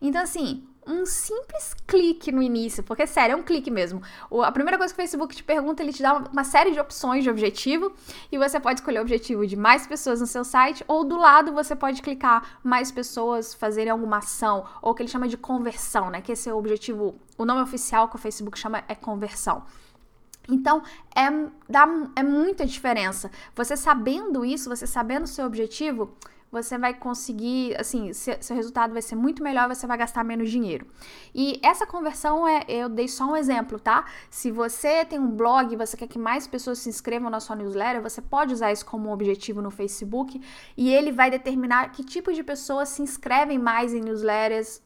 Então, 0.01 0.21
assim, 0.21 0.67
um 0.87 1.05
simples 1.05 1.75
clique 1.87 2.31
no 2.31 2.41
início, 2.41 2.83
porque 2.83 3.07
sério, 3.07 3.33
é 3.33 3.35
um 3.35 3.43
clique 3.43 3.71
mesmo. 3.71 4.01
O, 4.29 4.43
a 4.43 4.51
primeira 4.51 4.77
coisa 4.77 4.93
que 4.93 4.99
o 4.99 5.01
Facebook 5.01 5.35
te 5.35 5.43
pergunta, 5.43 5.81
ele 5.81 5.91
te 5.91 6.01
dá 6.01 6.13
uma, 6.13 6.29
uma 6.29 6.43
série 6.43 6.71
de 6.71 6.79
opções 6.79 7.23
de 7.23 7.29
objetivo 7.29 7.91
e 8.31 8.37
você 8.37 8.59
pode 8.59 8.79
escolher 8.79 8.99
o 8.99 9.01
objetivo 9.01 9.45
de 9.47 9.55
mais 9.55 9.87
pessoas 9.87 10.21
no 10.21 10.27
seu 10.27 10.43
site 10.43 10.83
ou 10.87 11.03
do 11.03 11.17
lado 11.17 11.53
você 11.53 11.75
pode 11.75 12.01
clicar 12.01 12.59
mais 12.63 12.91
pessoas 12.91 13.53
fazerem 13.53 13.91
alguma 13.91 14.17
ação 14.17 14.65
ou 14.81 14.93
que 14.93 15.01
ele 15.01 15.09
chama 15.09 15.27
de 15.27 15.37
conversão, 15.37 16.09
né? 16.09 16.21
Que 16.21 16.31
esse 16.31 16.49
é 16.49 16.53
o 16.53 16.57
objetivo, 16.57 17.15
o 17.37 17.45
nome 17.45 17.61
oficial 17.61 18.07
que 18.07 18.15
o 18.15 18.19
Facebook 18.19 18.57
chama 18.57 18.83
é 18.87 18.95
conversão. 18.95 19.63
Então, 20.47 20.83
é, 21.15 21.23
dá, 21.67 21.87
é 22.15 22.23
muita 22.23 22.65
diferença. 22.65 23.31
Você 23.55 23.75
sabendo 23.75 24.45
isso, 24.45 24.69
você 24.69 24.85
sabendo 24.85 25.23
o 25.23 25.27
seu 25.27 25.45
objetivo, 25.45 26.15
você 26.51 26.77
vai 26.77 26.93
conseguir, 26.93 27.75
assim, 27.79 28.13
seu 28.13 28.55
resultado 28.55 28.93
vai 28.93 29.01
ser 29.01 29.15
muito 29.15 29.43
melhor, 29.43 29.67
você 29.67 29.85
vai 29.85 29.97
gastar 29.97 30.23
menos 30.23 30.49
dinheiro. 30.49 30.87
E 31.33 31.59
essa 31.61 31.85
conversão 31.85 32.47
é, 32.47 32.63
eu 32.67 32.87
dei 32.87 33.07
só 33.07 33.25
um 33.25 33.35
exemplo, 33.35 33.79
tá? 33.79 34.05
Se 34.29 34.51
você 34.51 35.03
tem 35.03 35.19
um 35.19 35.31
blog 35.31 35.75
você 35.75 35.97
quer 35.97 36.07
que 36.07 36.17
mais 36.17 36.47
pessoas 36.47 36.79
se 36.79 36.89
inscrevam 36.89 37.29
na 37.29 37.39
sua 37.39 37.55
newsletter, 37.55 38.01
você 38.01 38.21
pode 38.21 38.53
usar 38.53 38.71
isso 38.71 38.85
como 38.85 39.11
objetivo 39.11 39.61
no 39.61 39.69
Facebook 39.69 40.39
e 40.77 40.93
ele 40.93 41.11
vai 41.11 41.29
determinar 41.29 41.91
que 41.91 42.03
tipo 42.03 42.31
de 42.31 42.43
pessoas 42.43 42.89
se 42.89 43.01
inscrevem 43.01 43.59
mais 43.59 43.93
em 43.93 44.01
newsletters, 44.01 44.81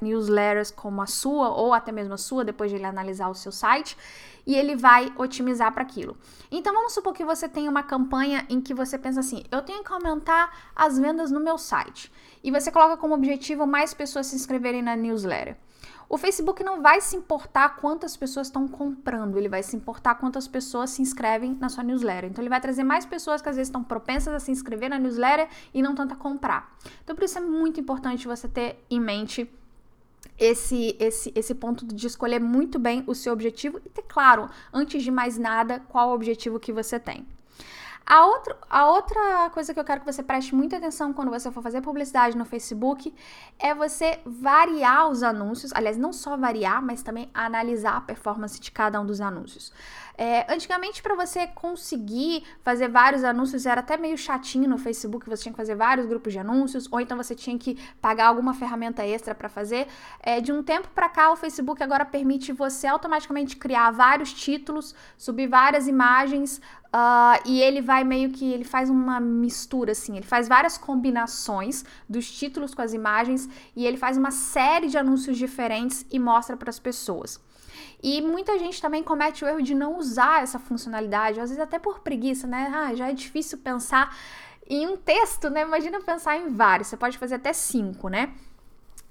newsletters 0.00 0.70
como 0.70 1.02
a 1.02 1.06
sua 1.06 1.50
ou 1.50 1.72
até 1.72 1.92
mesmo 1.92 2.14
a 2.14 2.18
sua, 2.18 2.44
depois 2.44 2.70
de 2.70 2.76
ele 2.76 2.86
analisar 2.86 3.28
o 3.28 3.34
seu 3.34 3.52
site 3.52 3.96
e 4.46 4.54
ele 4.54 4.76
vai 4.76 5.12
otimizar 5.16 5.72
para 5.72 5.82
aquilo. 5.82 6.16
Então 6.50 6.72
vamos 6.72 6.92
supor 6.92 7.12
que 7.12 7.24
você 7.24 7.48
tem 7.48 7.68
uma 7.68 7.82
campanha 7.82 8.46
em 8.48 8.60
que 8.60 8.74
você 8.74 8.98
pensa 8.98 9.20
assim: 9.20 9.44
eu 9.50 9.62
tenho 9.62 9.82
que 9.82 9.92
aumentar 9.92 10.72
as 10.74 10.98
vendas 10.98 11.30
no 11.30 11.40
meu 11.40 11.58
site. 11.58 12.12
E 12.42 12.50
você 12.50 12.70
coloca 12.70 12.96
como 12.96 13.14
objetivo 13.14 13.66
mais 13.66 13.94
pessoas 13.94 14.26
se 14.26 14.36
inscreverem 14.36 14.82
na 14.82 14.96
newsletter. 14.96 15.56
O 16.08 16.18
Facebook 16.18 16.62
não 16.62 16.82
vai 16.82 17.00
se 17.00 17.16
importar 17.16 17.76
quantas 17.76 18.16
pessoas 18.16 18.48
estão 18.48 18.68
comprando, 18.68 19.38
ele 19.38 19.48
vai 19.48 19.62
se 19.62 19.74
importar 19.74 20.16
quantas 20.16 20.46
pessoas 20.46 20.90
se 20.90 21.02
inscrevem 21.02 21.56
na 21.58 21.68
sua 21.68 21.82
newsletter. 21.82 22.30
Então, 22.30 22.42
ele 22.42 22.50
vai 22.50 22.60
trazer 22.60 22.84
mais 22.84 23.06
pessoas 23.06 23.40
que 23.40 23.48
às 23.48 23.56
vezes 23.56 23.68
estão 23.68 23.82
propensas 23.82 24.34
a 24.34 24.38
se 24.38 24.50
inscrever 24.50 24.90
na 24.90 24.98
newsletter 24.98 25.48
e 25.72 25.82
não 25.82 25.94
tanto 25.94 26.12
a 26.12 26.16
comprar. 26.16 26.76
Então, 27.02 27.16
por 27.16 27.24
isso 27.24 27.38
é 27.38 27.40
muito 27.40 27.80
importante 27.80 28.28
você 28.28 28.46
ter 28.46 28.84
em 28.90 29.00
mente 29.00 29.50
esse, 30.38 30.96
esse, 30.98 31.32
esse 31.34 31.54
ponto 31.54 31.86
de 31.86 32.06
escolher 32.06 32.40
muito 32.40 32.78
bem 32.78 33.04
o 33.06 33.14
seu 33.14 33.32
objetivo 33.32 33.80
e 33.84 33.88
ter 33.88 34.02
claro, 34.02 34.48
antes 34.72 35.02
de 35.02 35.10
mais 35.10 35.38
nada, 35.38 35.80
qual 35.88 36.10
o 36.10 36.14
objetivo 36.14 36.58
que 36.58 36.72
você 36.72 36.98
tem. 36.98 37.26
A, 38.06 38.26
outro, 38.26 38.54
a 38.68 38.86
outra 38.86 39.48
coisa 39.50 39.72
que 39.72 39.80
eu 39.80 39.84
quero 39.84 40.00
que 40.00 40.12
você 40.12 40.22
preste 40.22 40.54
muita 40.54 40.76
atenção 40.76 41.12
quando 41.14 41.30
você 41.30 41.50
for 41.50 41.62
fazer 41.62 41.80
publicidade 41.80 42.36
no 42.36 42.44
Facebook 42.44 43.14
é 43.58 43.74
você 43.74 44.20
variar 44.26 45.08
os 45.08 45.22
anúncios. 45.22 45.72
Aliás, 45.72 45.96
não 45.96 46.12
só 46.12 46.36
variar, 46.36 46.82
mas 46.82 47.02
também 47.02 47.30
analisar 47.32 47.96
a 47.96 48.00
performance 48.02 48.60
de 48.60 48.70
cada 48.70 49.00
um 49.00 49.06
dos 49.06 49.22
anúncios. 49.22 49.72
É, 50.16 50.52
antigamente, 50.52 51.02
para 51.02 51.14
você 51.14 51.46
conseguir 51.48 52.44
fazer 52.62 52.88
vários 52.88 53.24
anúncios, 53.24 53.66
era 53.66 53.80
até 53.80 53.96
meio 53.96 54.16
chatinho 54.16 54.68
no 54.68 54.78
Facebook, 54.78 55.28
você 55.28 55.42
tinha 55.42 55.52
que 55.52 55.56
fazer 55.56 55.74
vários 55.74 56.06
grupos 56.06 56.32
de 56.32 56.38
anúncios, 56.38 56.88
ou 56.90 57.00
então 57.00 57.16
você 57.16 57.34
tinha 57.34 57.58
que 57.58 57.78
pagar 58.00 58.28
alguma 58.28 58.54
ferramenta 58.54 59.04
extra 59.04 59.34
para 59.34 59.48
fazer. 59.48 59.88
É, 60.20 60.40
de 60.40 60.52
um 60.52 60.62
tempo 60.62 60.88
para 60.94 61.08
cá, 61.08 61.32
o 61.32 61.36
Facebook 61.36 61.82
agora 61.82 62.04
permite 62.04 62.52
você 62.52 62.86
automaticamente 62.86 63.56
criar 63.56 63.90
vários 63.90 64.32
títulos, 64.32 64.94
subir 65.18 65.48
várias 65.48 65.88
imagens, 65.88 66.60
Uh, 66.94 67.42
e 67.44 67.60
ele 67.60 67.82
vai 67.82 68.04
meio 68.04 68.30
que 68.30 68.52
ele 68.52 68.62
faz 68.62 68.88
uma 68.88 69.18
mistura 69.18 69.90
assim, 69.90 70.16
ele 70.16 70.24
faz 70.24 70.46
várias 70.46 70.78
combinações 70.78 71.84
dos 72.08 72.30
títulos 72.30 72.72
com 72.72 72.82
as 72.82 72.92
imagens 72.92 73.48
e 73.74 73.84
ele 73.84 73.96
faz 73.96 74.16
uma 74.16 74.30
série 74.30 74.86
de 74.86 74.96
anúncios 74.96 75.36
diferentes 75.36 76.06
e 76.08 76.20
mostra 76.20 76.56
para 76.56 76.70
as 76.70 76.78
pessoas. 76.78 77.40
E 78.04 78.20
muita 78.20 78.58
gente 78.58 78.82
também 78.82 79.02
comete 79.02 79.42
o 79.42 79.48
erro 79.48 79.62
de 79.62 79.74
não 79.74 79.96
usar 79.96 80.42
essa 80.42 80.58
funcionalidade, 80.58 81.40
às 81.40 81.48
vezes 81.48 81.58
até 81.58 81.78
por 81.78 82.00
preguiça, 82.00 82.46
né? 82.46 82.70
Ah, 82.70 82.94
já 82.94 83.08
é 83.08 83.14
difícil 83.14 83.56
pensar 83.56 84.14
em 84.68 84.86
um 84.86 84.94
texto, 84.94 85.48
né? 85.48 85.62
Imagina 85.62 85.98
pensar 86.02 86.36
em 86.36 86.50
vários, 86.50 86.88
você 86.88 86.98
pode 86.98 87.16
fazer 87.16 87.36
até 87.36 87.54
cinco, 87.54 88.10
né? 88.10 88.34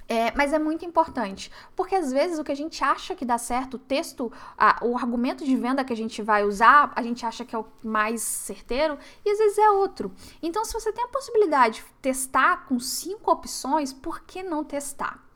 É, 0.08 0.32
mas 0.36 0.54
é 0.54 0.60
muito 0.60 0.86
importante, 0.86 1.52
porque 1.76 1.96
às 1.96 2.12
vezes 2.12 2.38
o 2.38 2.44
que 2.44 2.52
a 2.52 2.56
gente 2.56 2.84
acha 2.84 3.16
que 3.16 3.26
dá 3.26 3.40
certo, 3.40 3.76
o 3.76 3.80
texto, 3.80 4.32
a, 4.56 4.78
o 4.86 4.96
argumento 4.96 5.44
de 5.44 5.56
venda 5.56 5.84
que 5.84 5.94
a 5.94 5.98
gente 5.98 6.22
vai 6.22 6.44
usar, 6.44 6.94
a 6.96 7.02
gente 7.02 7.26
acha 7.26 7.44
que 7.44 7.56
é 7.56 7.58
o 7.58 7.66
mais 7.84 8.22
certeiro 8.22 9.00
e 9.26 9.32
às 9.32 9.40
vezes 9.40 9.58
é 9.58 9.72
outro. 9.72 10.12
Então, 10.40 10.64
se 10.64 10.72
você 10.72 10.92
tem 10.92 11.04
a 11.04 11.08
possibilidade 11.08 11.78
de 11.78 11.86
testar 12.00 12.68
com 12.68 12.80
cinco 12.80 13.32
opções, 13.32 13.92
por 13.92 14.22
que 14.22 14.44
não 14.44 14.64
testar? 14.64 15.33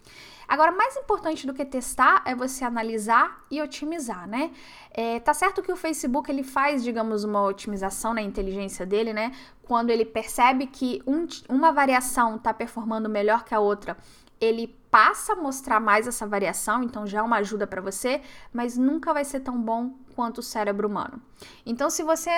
Agora, 0.48 0.72
mais 0.72 0.96
importante 0.96 1.46
do 1.46 1.54
que 1.54 1.66
testar 1.66 2.24
é 2.26 2.34
você 2.34 2.64
analisar 2.64 3.44
e 3.52 3.62
otimizar, 3.62 4.28
né? 4.28 4.52
É, 4.92 5.20
tá 5.20 5.34
certo 5.34 5.62
que 5.62 5.72
o 5.72 5.76
Facebook 5.76 6.32
ele 6.32 6.44
faz, 6.44 6.84
digamos, 6.84 7.24
uma 7.24 7.44
otimização 7.44 8.14
na 8.14 8.22
inteligência 8.22 8.86
dele, 8.86 9.12
né? 9.12 9.34
Quando 9.64 9.90
ele 9.90 10.06
percebe 10.06 10.68
que 10.68 11.04
um, 11.06 11.28
uma 11.50 11.72
variação 11.72 12.38
está 12.38 12.54
performando 12.54 13.10
melhor 13.10 13.44
que 13.44 13.54
a 13.54 13.60
outra, 13.60 13.98
ele 14.40 14.68
passa 14.90 15.34
a 15.34 15.36
mostrar 15.36 15.80
mais 15.80 16.08
essa 16.08 16.26
variação, 16.26 16.82
então 16.82 17.06
já 17.06 17.20
é 17.20 17.22
uma 17.22 17.38
ajuda 17.38 17.68
para 17.68 17.82
você, 17.82 18.22
mas 18.54 18.78
nunca 18.78 19.14
vai 19.14 19.26
ser 19.26 19.42
tão 19.42 19.62
bom 19.62 19.96
quanto 20.16 20.38
o 20.38 20.44
cérebro 20.44 20.88
humano. 20.88 21.22
Então, 21.66 21.90
se 21.90 22.04
você 22.04 22.32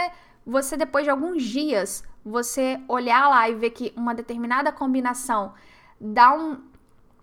você 0.46 0.75
depois 0.75 1.04
de 1.04 1.12
alguns 1.12 1.44
dias 1.44 2.04
você 2.25 2.82
olhar 2.88 3.30
lá 3.30 3.48
e 3.48 3.56
ver 3.56 3.70
que 3.70 3.94
uma 3.96 4.16
determinada 4.16 4.72
combinação 4.72 5.54
dá 6.00 6.34
um, 6.34 6.58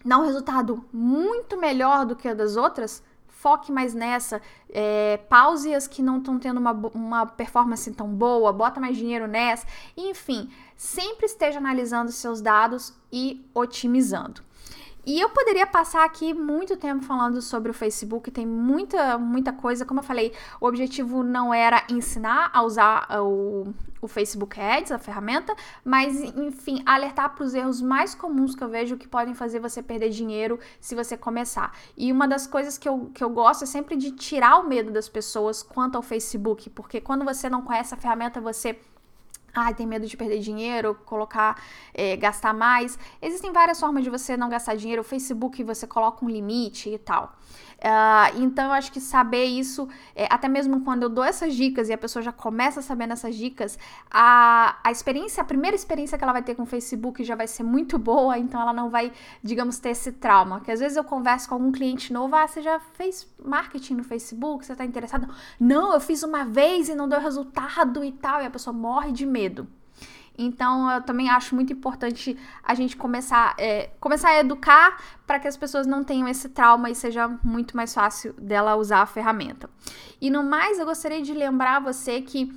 dá 0.07 0.19
um 0.19 0.25
resultado 0.25 0.85
muito 0.93 1.59
melhor 1.59 2.07
do 2.07 2.15
que 2.15 2.29
a 2.29 2.35
das 2.35 2.57
outras, 2.57 3.03
foque 3.27 3.71
mais 3.71 3.93
nessa, 3.93 4.41
é, 4.71 5.19
pause 5.29 5.75
as 5.75 5.87
que 5.87 6.01
não 6.03 6.19
estão 6.19 6.39
tendo 6.39 6.59
uma, 6.59 6.73
uma 6.95 7.27
performance 7.27 7.91
tão 7.93 8.09
boa, 8.09 8.53
bota 8.53 8.81
mais 8.81 8.97
dinheiro 8.97 9.27
nessa, 9.27 9.67
enfim, 9.97 10.51
sempre 10.77 11.27
esteja 11.27 11.59
analisando 11.59 12.11
seus 12.13 12.41
dados 12.41 12.95
e 13.13 13.45
otimizando. 13.55 14.43
E 15.07 15.21
eu 15.21 15.29
poderia 15.31 15.65
passar 15.65 16.05
aqui 16.05 16.35
muito 16.35 16.77
tempo 16.77 17.05
falando 17.05 17.41
sobre 17.41 17.71
o 17.71 17.75
Facebook, 17.75 18.29
tem 18.29 18.45
muita, 18.45 19.17
muita 19.17 19.53
coisa. 19.53 19.87
Como 19.87 20.01
eu 20.01 20.05
falei, 20.05 20.33
o 20.61 20.67
objetivo 20.67 21.23
não 21.23 21.55
era 21.55 21.85
ensinar 21.89 22.51
a 22.53 22.61
usar 22.63 23.07
o, 23.21 23.73
o 24.03 24.09
Facebook 24.09 24.61
Ads, 24.61 24.91
a 24.91 24.99
ferramenta, 24.99 25.55
mas, 25.85 26.21
enfim, 26.37 26.83
alertar 26.85 27.37
para 27.37 27.45
os 27.45 27.55
erros 27.55 27.81
mais 27.81 28.17
comuns 28.17 28.57
que 28.57 28.65
eu 28.65 28.69
vejo 28.69 28.97
que 28.97 29.07
podem 29.07 29.33
fazer 29.33 29.61
você 29.61 29.81
perder 29.81 30.09
dinheiro 30.09 30.59
se 30.81 30.97
você 30.97 31.17
começar. 31.17 31.73
E 31.97 32.11
uma 32.11 32.27
das 32.27 32.49
coisas 32.49 32.77
que 32.77 32.89
eu, 32.89 33.09
que 33.15 33.23
eu 33.23 33.31
gosto 33.31 33.63
é 33.63 33.67
sempre 33.67 33.95
de 33.95 34.11
tirar 34.11 34.59
o 34.59 34.69
medo 34.69 34.91
das 34.91 35.09
pessoas 35.09 35.63
quanto 35.63 35.95
ao 35.95 36.03
Facebook, 36.03 36.69
porque 36.71 37.01
quando 37.01 37.25
você 37.25 37.49
não 37.49 37.63
conhece 37.63 37.95
a 37.95 37.97
ferramenta, 37.97 38.41
você 38.41 38.77
ah, 39.57 39.73
tem 39.73 39.87
medo 39.87 40.07
de 40.07 40.17
perder 40.17 40.39
dinheiro, 40.39 40.95
colocar, 41.05 41.61
é, 41.95 42.17
gastar 42.17 42.53
mais. 42.53 42.99
Existem 43.23 43.53
várias 43.53 43.81
formas 43.81 44.05
de 44.05 44.11
você 44.11 44.37
não 44.37 44.49
gastar 44.49 44.77
dinheiro. 44.77 45.01
O 45.01 45.05
Facebook 45.05 45.65
você 45.65 45.87
coloca 45.87 46.25
um 46.25 46.29
limite 46.29 46.91
e 46.91 46.99
tal. 46.99 47.35
Uh, 47.77 48.41
então 48.43 48.67
eu 48.67 48.73
acho 48.73 48.91
que 48.91 49.01
saber 49.01 49.45
isso, 49.45 49.87
é, 50.15 50.27
até 50.31 50.49
mesmo 50.49 50.81
quando 50.81 51.03
eu 51.03 51.09
dou 51.11 51.23
essas 51.23 51.55
dicas 51.55 51.89
e 51.89 51.93
a 51.93 51.99
pessoa 51.99 52.23
já 52.23 52.33
começa 52.33 52.81
sabendo 52.81 53.13
essas 53.13 53.37
dicas, 53.37 53.79
a, 54.11 54.79
a 54.83 54.91
experiência, 54.91 55.43
a 55.43 55.45
primeira 55.45 55.77
experiência 55.77 56.17
que 56.17 56.25
ela 56.25 56.33
vai 56.33 56.43
ter 56.43 56.55
com 56.55 56.63
o 56.63 56.67
Facebook 56.67 57.23
já 57.23 57.35
vai 57.35 57.47
ser 57.47 57.63
muito 57.63 57.99
boa, 57.99 58.39
então 58.39 58.61
ela 58.61 58.73
não 58.73 58.89
vai, 58.89 59.13
digamos, 59.43 59.79
ter 59.79 59.91
esse 59.91 60.13
trauma. 60.13 60.61
Que 60.61 60.73
às 60.73 60.81
vezes 60.81 60.97
eu 60.97 61.05
converso 61.05 61.49
com 61.49 61.55
algum 61.55 61.71
cliente 61.71 62.13
novo, 62.13 62.35
ah, 62.35 62.47
você 62.47 62.63
já 62.63 62.81
fez 62.81 63.29
marketing 63.45 63.95
no 63.95 64.05
Facebook, 64.05 64.65
você 64.65 64.73
está 64.73 64.85
interessado? 64.85 65.29
Não, 65.61 65.93
eu 65.93 66.01
fiz 66.01 66.23
uma 66.23 66.45
vez 66.45 66.89
e 66.89 66.95
não 66.95 67.09
deu 67.09 67.21
resultado 67.21 68.03
e 68.03 68.13
tal, 68.13 68.41
e 68.43 68.47
a 68.47 68.51
pessoa 68.51 68.73
morre 68.73 69.13
de 69.13 69.27
medo. 69.27 69.69
Então 70.39 70.91
eu 70.91 71.03
também 71.03 71.29
acho 71.31 71.55
muito 71.55 71.73
importante 71.73 72.37
a 72.63 72.75
gente 72.75 72.97
começar, 72.97 73.55
é, 73.59 73.91
começar 74.01 74.31
a 74.31 74.41
educar 74.41 75.01
para 75.27 75.39
que 75.39 75.49
as 75.49 75.57
pessoas 75.57 75.87
não 75.87 76.05
tenham 76.05 76.29
esse 76.29 76.49
trauma 76.49 76.91
e 76.91 76.95
seja 76.95 77.29
muito 77.43 77.77
mais 77.77 77.95
fácil 77.95 78.33
dela 78.35 78.77
usar 78.77 79.03
a 79.03 79.07
ferramenta. 79.07 79.69
E 80.21 80.31
no 80.31 80.43
mais, 80.43 80.79
eu 80.79 80.87
gostaria 80.87 81.23
de 81.23 81.33
lembrar 81.33 81.81
você 81.81 82.21
que 82.21 82.53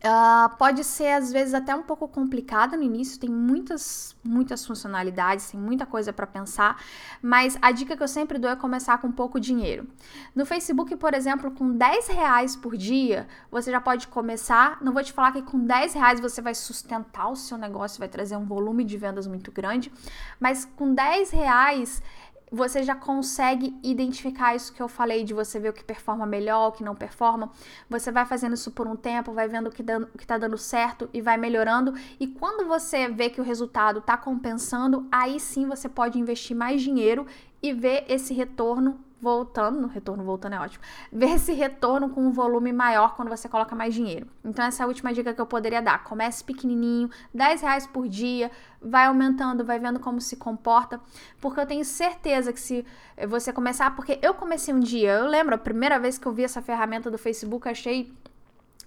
Uh, 0.00 0.56
pode 0.56 0.82
ser 0.82 1.08
às 1.08 1.30
vezes 1.30 1.52
até 1.52 1.74
um 1.74 1.82
pouco 1.82 2.08
complicada 2.08 2.74
no 2.74 2.82
início, 2.82 3.20
tem 3.20 3.28
muitas, 3.28 4.16
muitas 4.24 4.64
funcionalidades, 4.64 5.50
tem 5.50 5.60
muita 5.60 5.84
coisa 5.84 6.10
para 6.10 6.26
pensar, 6.26 6.82
mas 7.20 7.58
a 7.60 7.70
dica 7.70 7.94
que 7.94 8.02
eu 8.02 8.08
sempre 8.08 8.38
dou 8.38 8.50
é 8.50 8.56
começar 8.56 8.96
com 8.96 9.12
pouco 9.12 9.38
dinheiro. 9.38 9.86
No 10.34 10.46
Facebook, 10.46 10.96
por 10.96 11.12
exemplo, 11.12 11.50
com 11.50 11.76
10 11.76 12.08
reais 12.08 12.56
por 12.56 12.78
dia, 12.78 13.28
você 13.50 13.70
já 13.70 13.80
pode 13.80 14.08
começar. 14.08 14.78
Não 14.80 14.94
vou 14.94 15.04
te 15.04 15.12
falar 15.12 15.32
que 15.32 15.42
com 15.42 15.58
10 15.58 15.92
reais 15.92 16.18
você 16.18 16.40
vai 16.40 16.54
sustentar 16.54 17.28
o 17.28 17.36
seu 17.36 17.58
negócio, 17.58 17.98
vai 17.98 18.08
trazer 18.08 18.36
um 18.36 18.46
volume 18.46 18.84
de 18.84 18.96
vendas 18.96 19.26
muito 19.26 19.52
grande, 19.52 19.92
mas 20.40 20.64
com 20.64 20.94
10 20.94 21.30
reais 21.30 22.02
você 22.50 22.82
já 22.82 22.94
consegue 22.94 23.78
identificar 23.82 24.54
isso 24.56 24.72
que 24.72 24.82
eu 24.82 24.88
falei, 24.88 25.22
de 25.22 25.32
você 25.32 25.60
ver 25.60 25.68
o 25.68 25.72
que 25.72 25.84
performa 25.84 26.26
melhor, 26.26 26.68
o 26.68 26.72
que 26.72 26.82
não 26.82 26.94
performa. 26.94 27.50
Você 27.88 28.10
vai 28.10 28.26
fazendo 28.26 28.54
isso 28.54 28.70
por 28.72 28.86
um 28.86 28.96
tempo, 28.96 29.32
vai 29.32 29.46
vendo 29.46 29.68
o 29.68 29.70
que, 29.70 29.82
dando, 29.82 30.08
o 30.14 30.18
que 30.18 30.26
tá 30.26 30.36
dando 30.36 30.58
certo 30.58 31.08
e 31.12 31.20
vai 31.20 31.36
melhorando. 31.36 31.94
E 32.18 32.26
quando 32.26 32.66
você 32.66 33.08
vê 33.08 33.30
que 33.30 33.40
o 33.40 33.44
resultado 33.44 34.00
tá 34.00 34.16
compensando, 34.16 35.06
aí 35.12 35.38
sim 35.38 35.66
você 35.66 35.88
pode 35.88 36.18
investir 36.18 36.56
mais 36.56 36.82
dinheiro 36.82 37.26
e 37.62 37.72
ver 37.72 38.04
esse 38.08 38.34
retorno 38.34 38.98
voltando, 39.20 39.80
no 39.80 39.88
retorno 39.88 40.24
voltando 40.24 40.54
é 40.54 40.60
ótimo, 40.60 40.82
ver 41.12 41.32
esse 41.32 41.52
retorno 41.52 42.10
com 42.10 42.20
um 42.22 42.32
volume 42.32 42.72
maior 42.72 43.14
quando 43.14 43.28
você 43.28 43.48
coloca 43.48 43.74
mais 43.76 43.94
dinheiro. 43.94 44.26
Então 44.44 44.64
essa 44.64 44.82
é 44.82 44.84
a 44.84 44.86
última 44.86 45.12
dica 45.12 45.34
que 45.34 45.40
eu 45.40 45.46
poderia 45.46 45.82
dar. 45.82 46.04
Comece 46.04 46.42
pequenininho, 46.42 47.10
10 47.34 47.62
reais 47.62 47.86
por 47.86 48.08
dia, 48.08 48.50
vai 48.80 49.06
aumentando, 49.06 49.64
vai 49.64 49.78
vendo 49.78 50.00
como 50.00 50.20
se 50.20 50.36
comporta, 50.36 51.00
porque 51.40 51.60
eu 51.60 51.66
tenho 51.66 51.84
certeza 51.84 52.52
que 52.52 52.60
se 52.60 52.84
você 53.28 53.52
começar, 53.52 53.94
porque 53.94 54.18
eu 54.22 54.34
comecei 54.34 54.72
um 54.72 54.80
dia, 54.80 55.12
eu 55.12 55.26
lembro 55.26 55.54
a 55.54 55.58
primeira 55.58 55.98
vez 55.98 56.18
que 56.18 56.26
eu 56.26 56.32
vi 56.32 56.44
essa 56.44 56.62
ferramenta 56.62 57.10
do 57.10 57.18
Facebook, 57.18 57.68
achei 57.68 58.12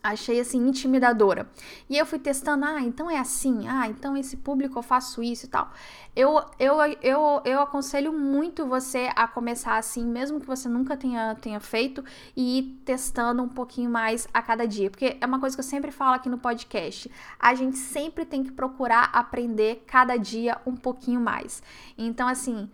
achei 0.03 0.41
assim 0.41 0.57
intimidadora. 0.67 1.49
E 1.89 1.97
eu 1.97 2.05
fui 2.05 2.19
testando, 2.19 2.65
ah, 2.65 2.81
então 2.81 3.09
é 3.09 3.17
assim, 3.17 3.65
ah, 3.67 3.87
então 3.87 4.17
esse 4.17 4.35
público 4.35 4.77
eu 4.77 4.83
faço 4.83 5.23
isso 5.23 5.45
e 5.45 5.49
tal. 5.49 5.71
Eu, 6.13 6.43
eu, 6.59 6.75
eu, 7.01 7.41
eu 7.45 7.61
aconselho 7.61 8.11
muito 8.11 8.67
você 8.67 9.09
a 9.15 9.27
começar 9.27 9.77
assim, 9.77 10.05
mesmo 10.05 10.39
que 10.39 10.45
você 10.45 10.67
nunca 10.67 10.97
tenha, 10.97 11.35
tenha 11.35 11.59
feito, 11.59 12.03
e 12.35 12.59
ir 12.59 12.63
testando 12.85 13.41
um 13.41 13.47
pouquinho 13.47 13.89
mais 13.89 14.27
a 14.33 14.41
cada 14.41 14.67
dia. 14.67 14.91
Porque 14.91 15.17
é 15.19 15.25
uma 15.25 15.39
coisa 15.39 15.55
que 15.55 15.61
eu 15.61 15.63
sempre 15.63 15.89
falo 15.89 16.15
aqui 16.15 16.27
no 16.27 16.37
podcast. 16.37 17.09
A 17.39 17.55
gente 17.55 17.77
sempre 17.77 18.25
tem 18.25 18.43
que 18.43 18.51
procurar 18.51 19.09
aprender 19.13 19.83
cada 19.87 20.17
dia 20.17 20.59
um 20.65 20.75
pouquinho 20.75 21.21
mais. 21.21 21.63
Então, 21.97 22.27
assim, 22.27 22.69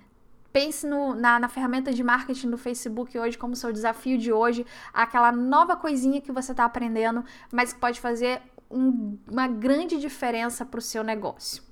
Pense 0.51 0.85
no, 0.87 1.13
na, 1.13 1.39
na, 1.39 1.47
ferramenta 1.47 1.93
de 1.93 2.03
marketing 2.03 2.49
do 2.49 2.57
Facebook 2.57 3.17
hoje 3.17 3.37
como 3.37 3.55
seu 3.55 3.71
desafio 3.71 4.17
de 4.17 4.33
hoje, 4.33 4.65
aquela 4.91 5.31
nova 5.31 5.75
coisinha 5.75 6.21
que 6.21 6.31
você 6.31 6.51
está 6.51 6.65
aprendendo, 6.65 7.23
mas 7.51 7.71
que 7.71 7.79
pode 7.79 7.99
fazer 7.99 8.41
um, 8.69 9.17
uma 9.29 9.47
grande 9.47 9.99
diferença 9.99 10.65
para 10.65 10.79
o 10.79 10.81
seu 10.81 11.03
negócio. 11.03 11.63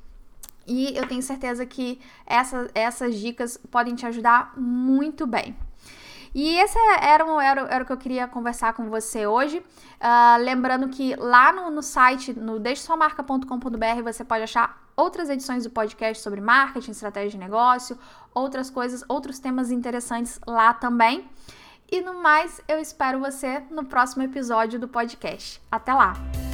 E 0.67 0.96
eu 0.98 1.07
tenho 1.07 1.22
certeza 1.22 1.65
que 1.65 2.00
essa, 2.25 2.69
essas 2.75 3.15
dicas 3.15 3.57
podem 3.72 3.96
te 3.96 4.05
ajudar 4.05 4.53
muito 4.57 5.25
bem. 5.25 5.55
E 6.34 6.57
esse 6.57 6.77
era, 6.77 7.05
era, 7.05 7.62
era 7.69 7.84
o 7.84 7.86
que 7.86 7.93
eu 7.93 7.98
queria 7.98 8.27
conversar 8.27 8.74
com 8.74 8.89
você 8.89 9.25
hoje. 9.25 9.60
Uh, 9.60 10.43
lembrando 10.43 10.89
que 10.89 11.15
lá 11.15 11.51
no, 11.51 11.72
no 11.72 11.81
site, 11.81 12.34
no 12.34 12.60
deixesuamarca.com.br, 12.60 14.01
você 14.03 14.24
pode 14.24 14.43
achar 14.43 14.81
outras 14.96 15.29
edições 15.29 15.63
do 15.63 15.69
podcast 15.69 16.22
sobre 16.22 16.41
marketing, 16.41 16.91
estratégia 16.91 17.31
de 17.31 17.38
negócio, 17.38 17.98
outras 18.34 18.69
coisas, 18.69 19.03
outros 19.07 19.39
temas 19.39 19.72
interessantes 19.72 20.39
lá 20.46 20.74
também. 20.74 21.29
E 21.89 22.01
no 22.01 22.22
mais, 22.22 22.60
eu 22.67 22.79
espero 22.79 23.19
você 23.19 23.63
no 23.72 23.86
próximo 23.86 24.24
episódio 24.24 24.79
do 24.79 24.88
podcast. 24.88 25.62
Até 25.72 25.93
lá! 25.93 26.47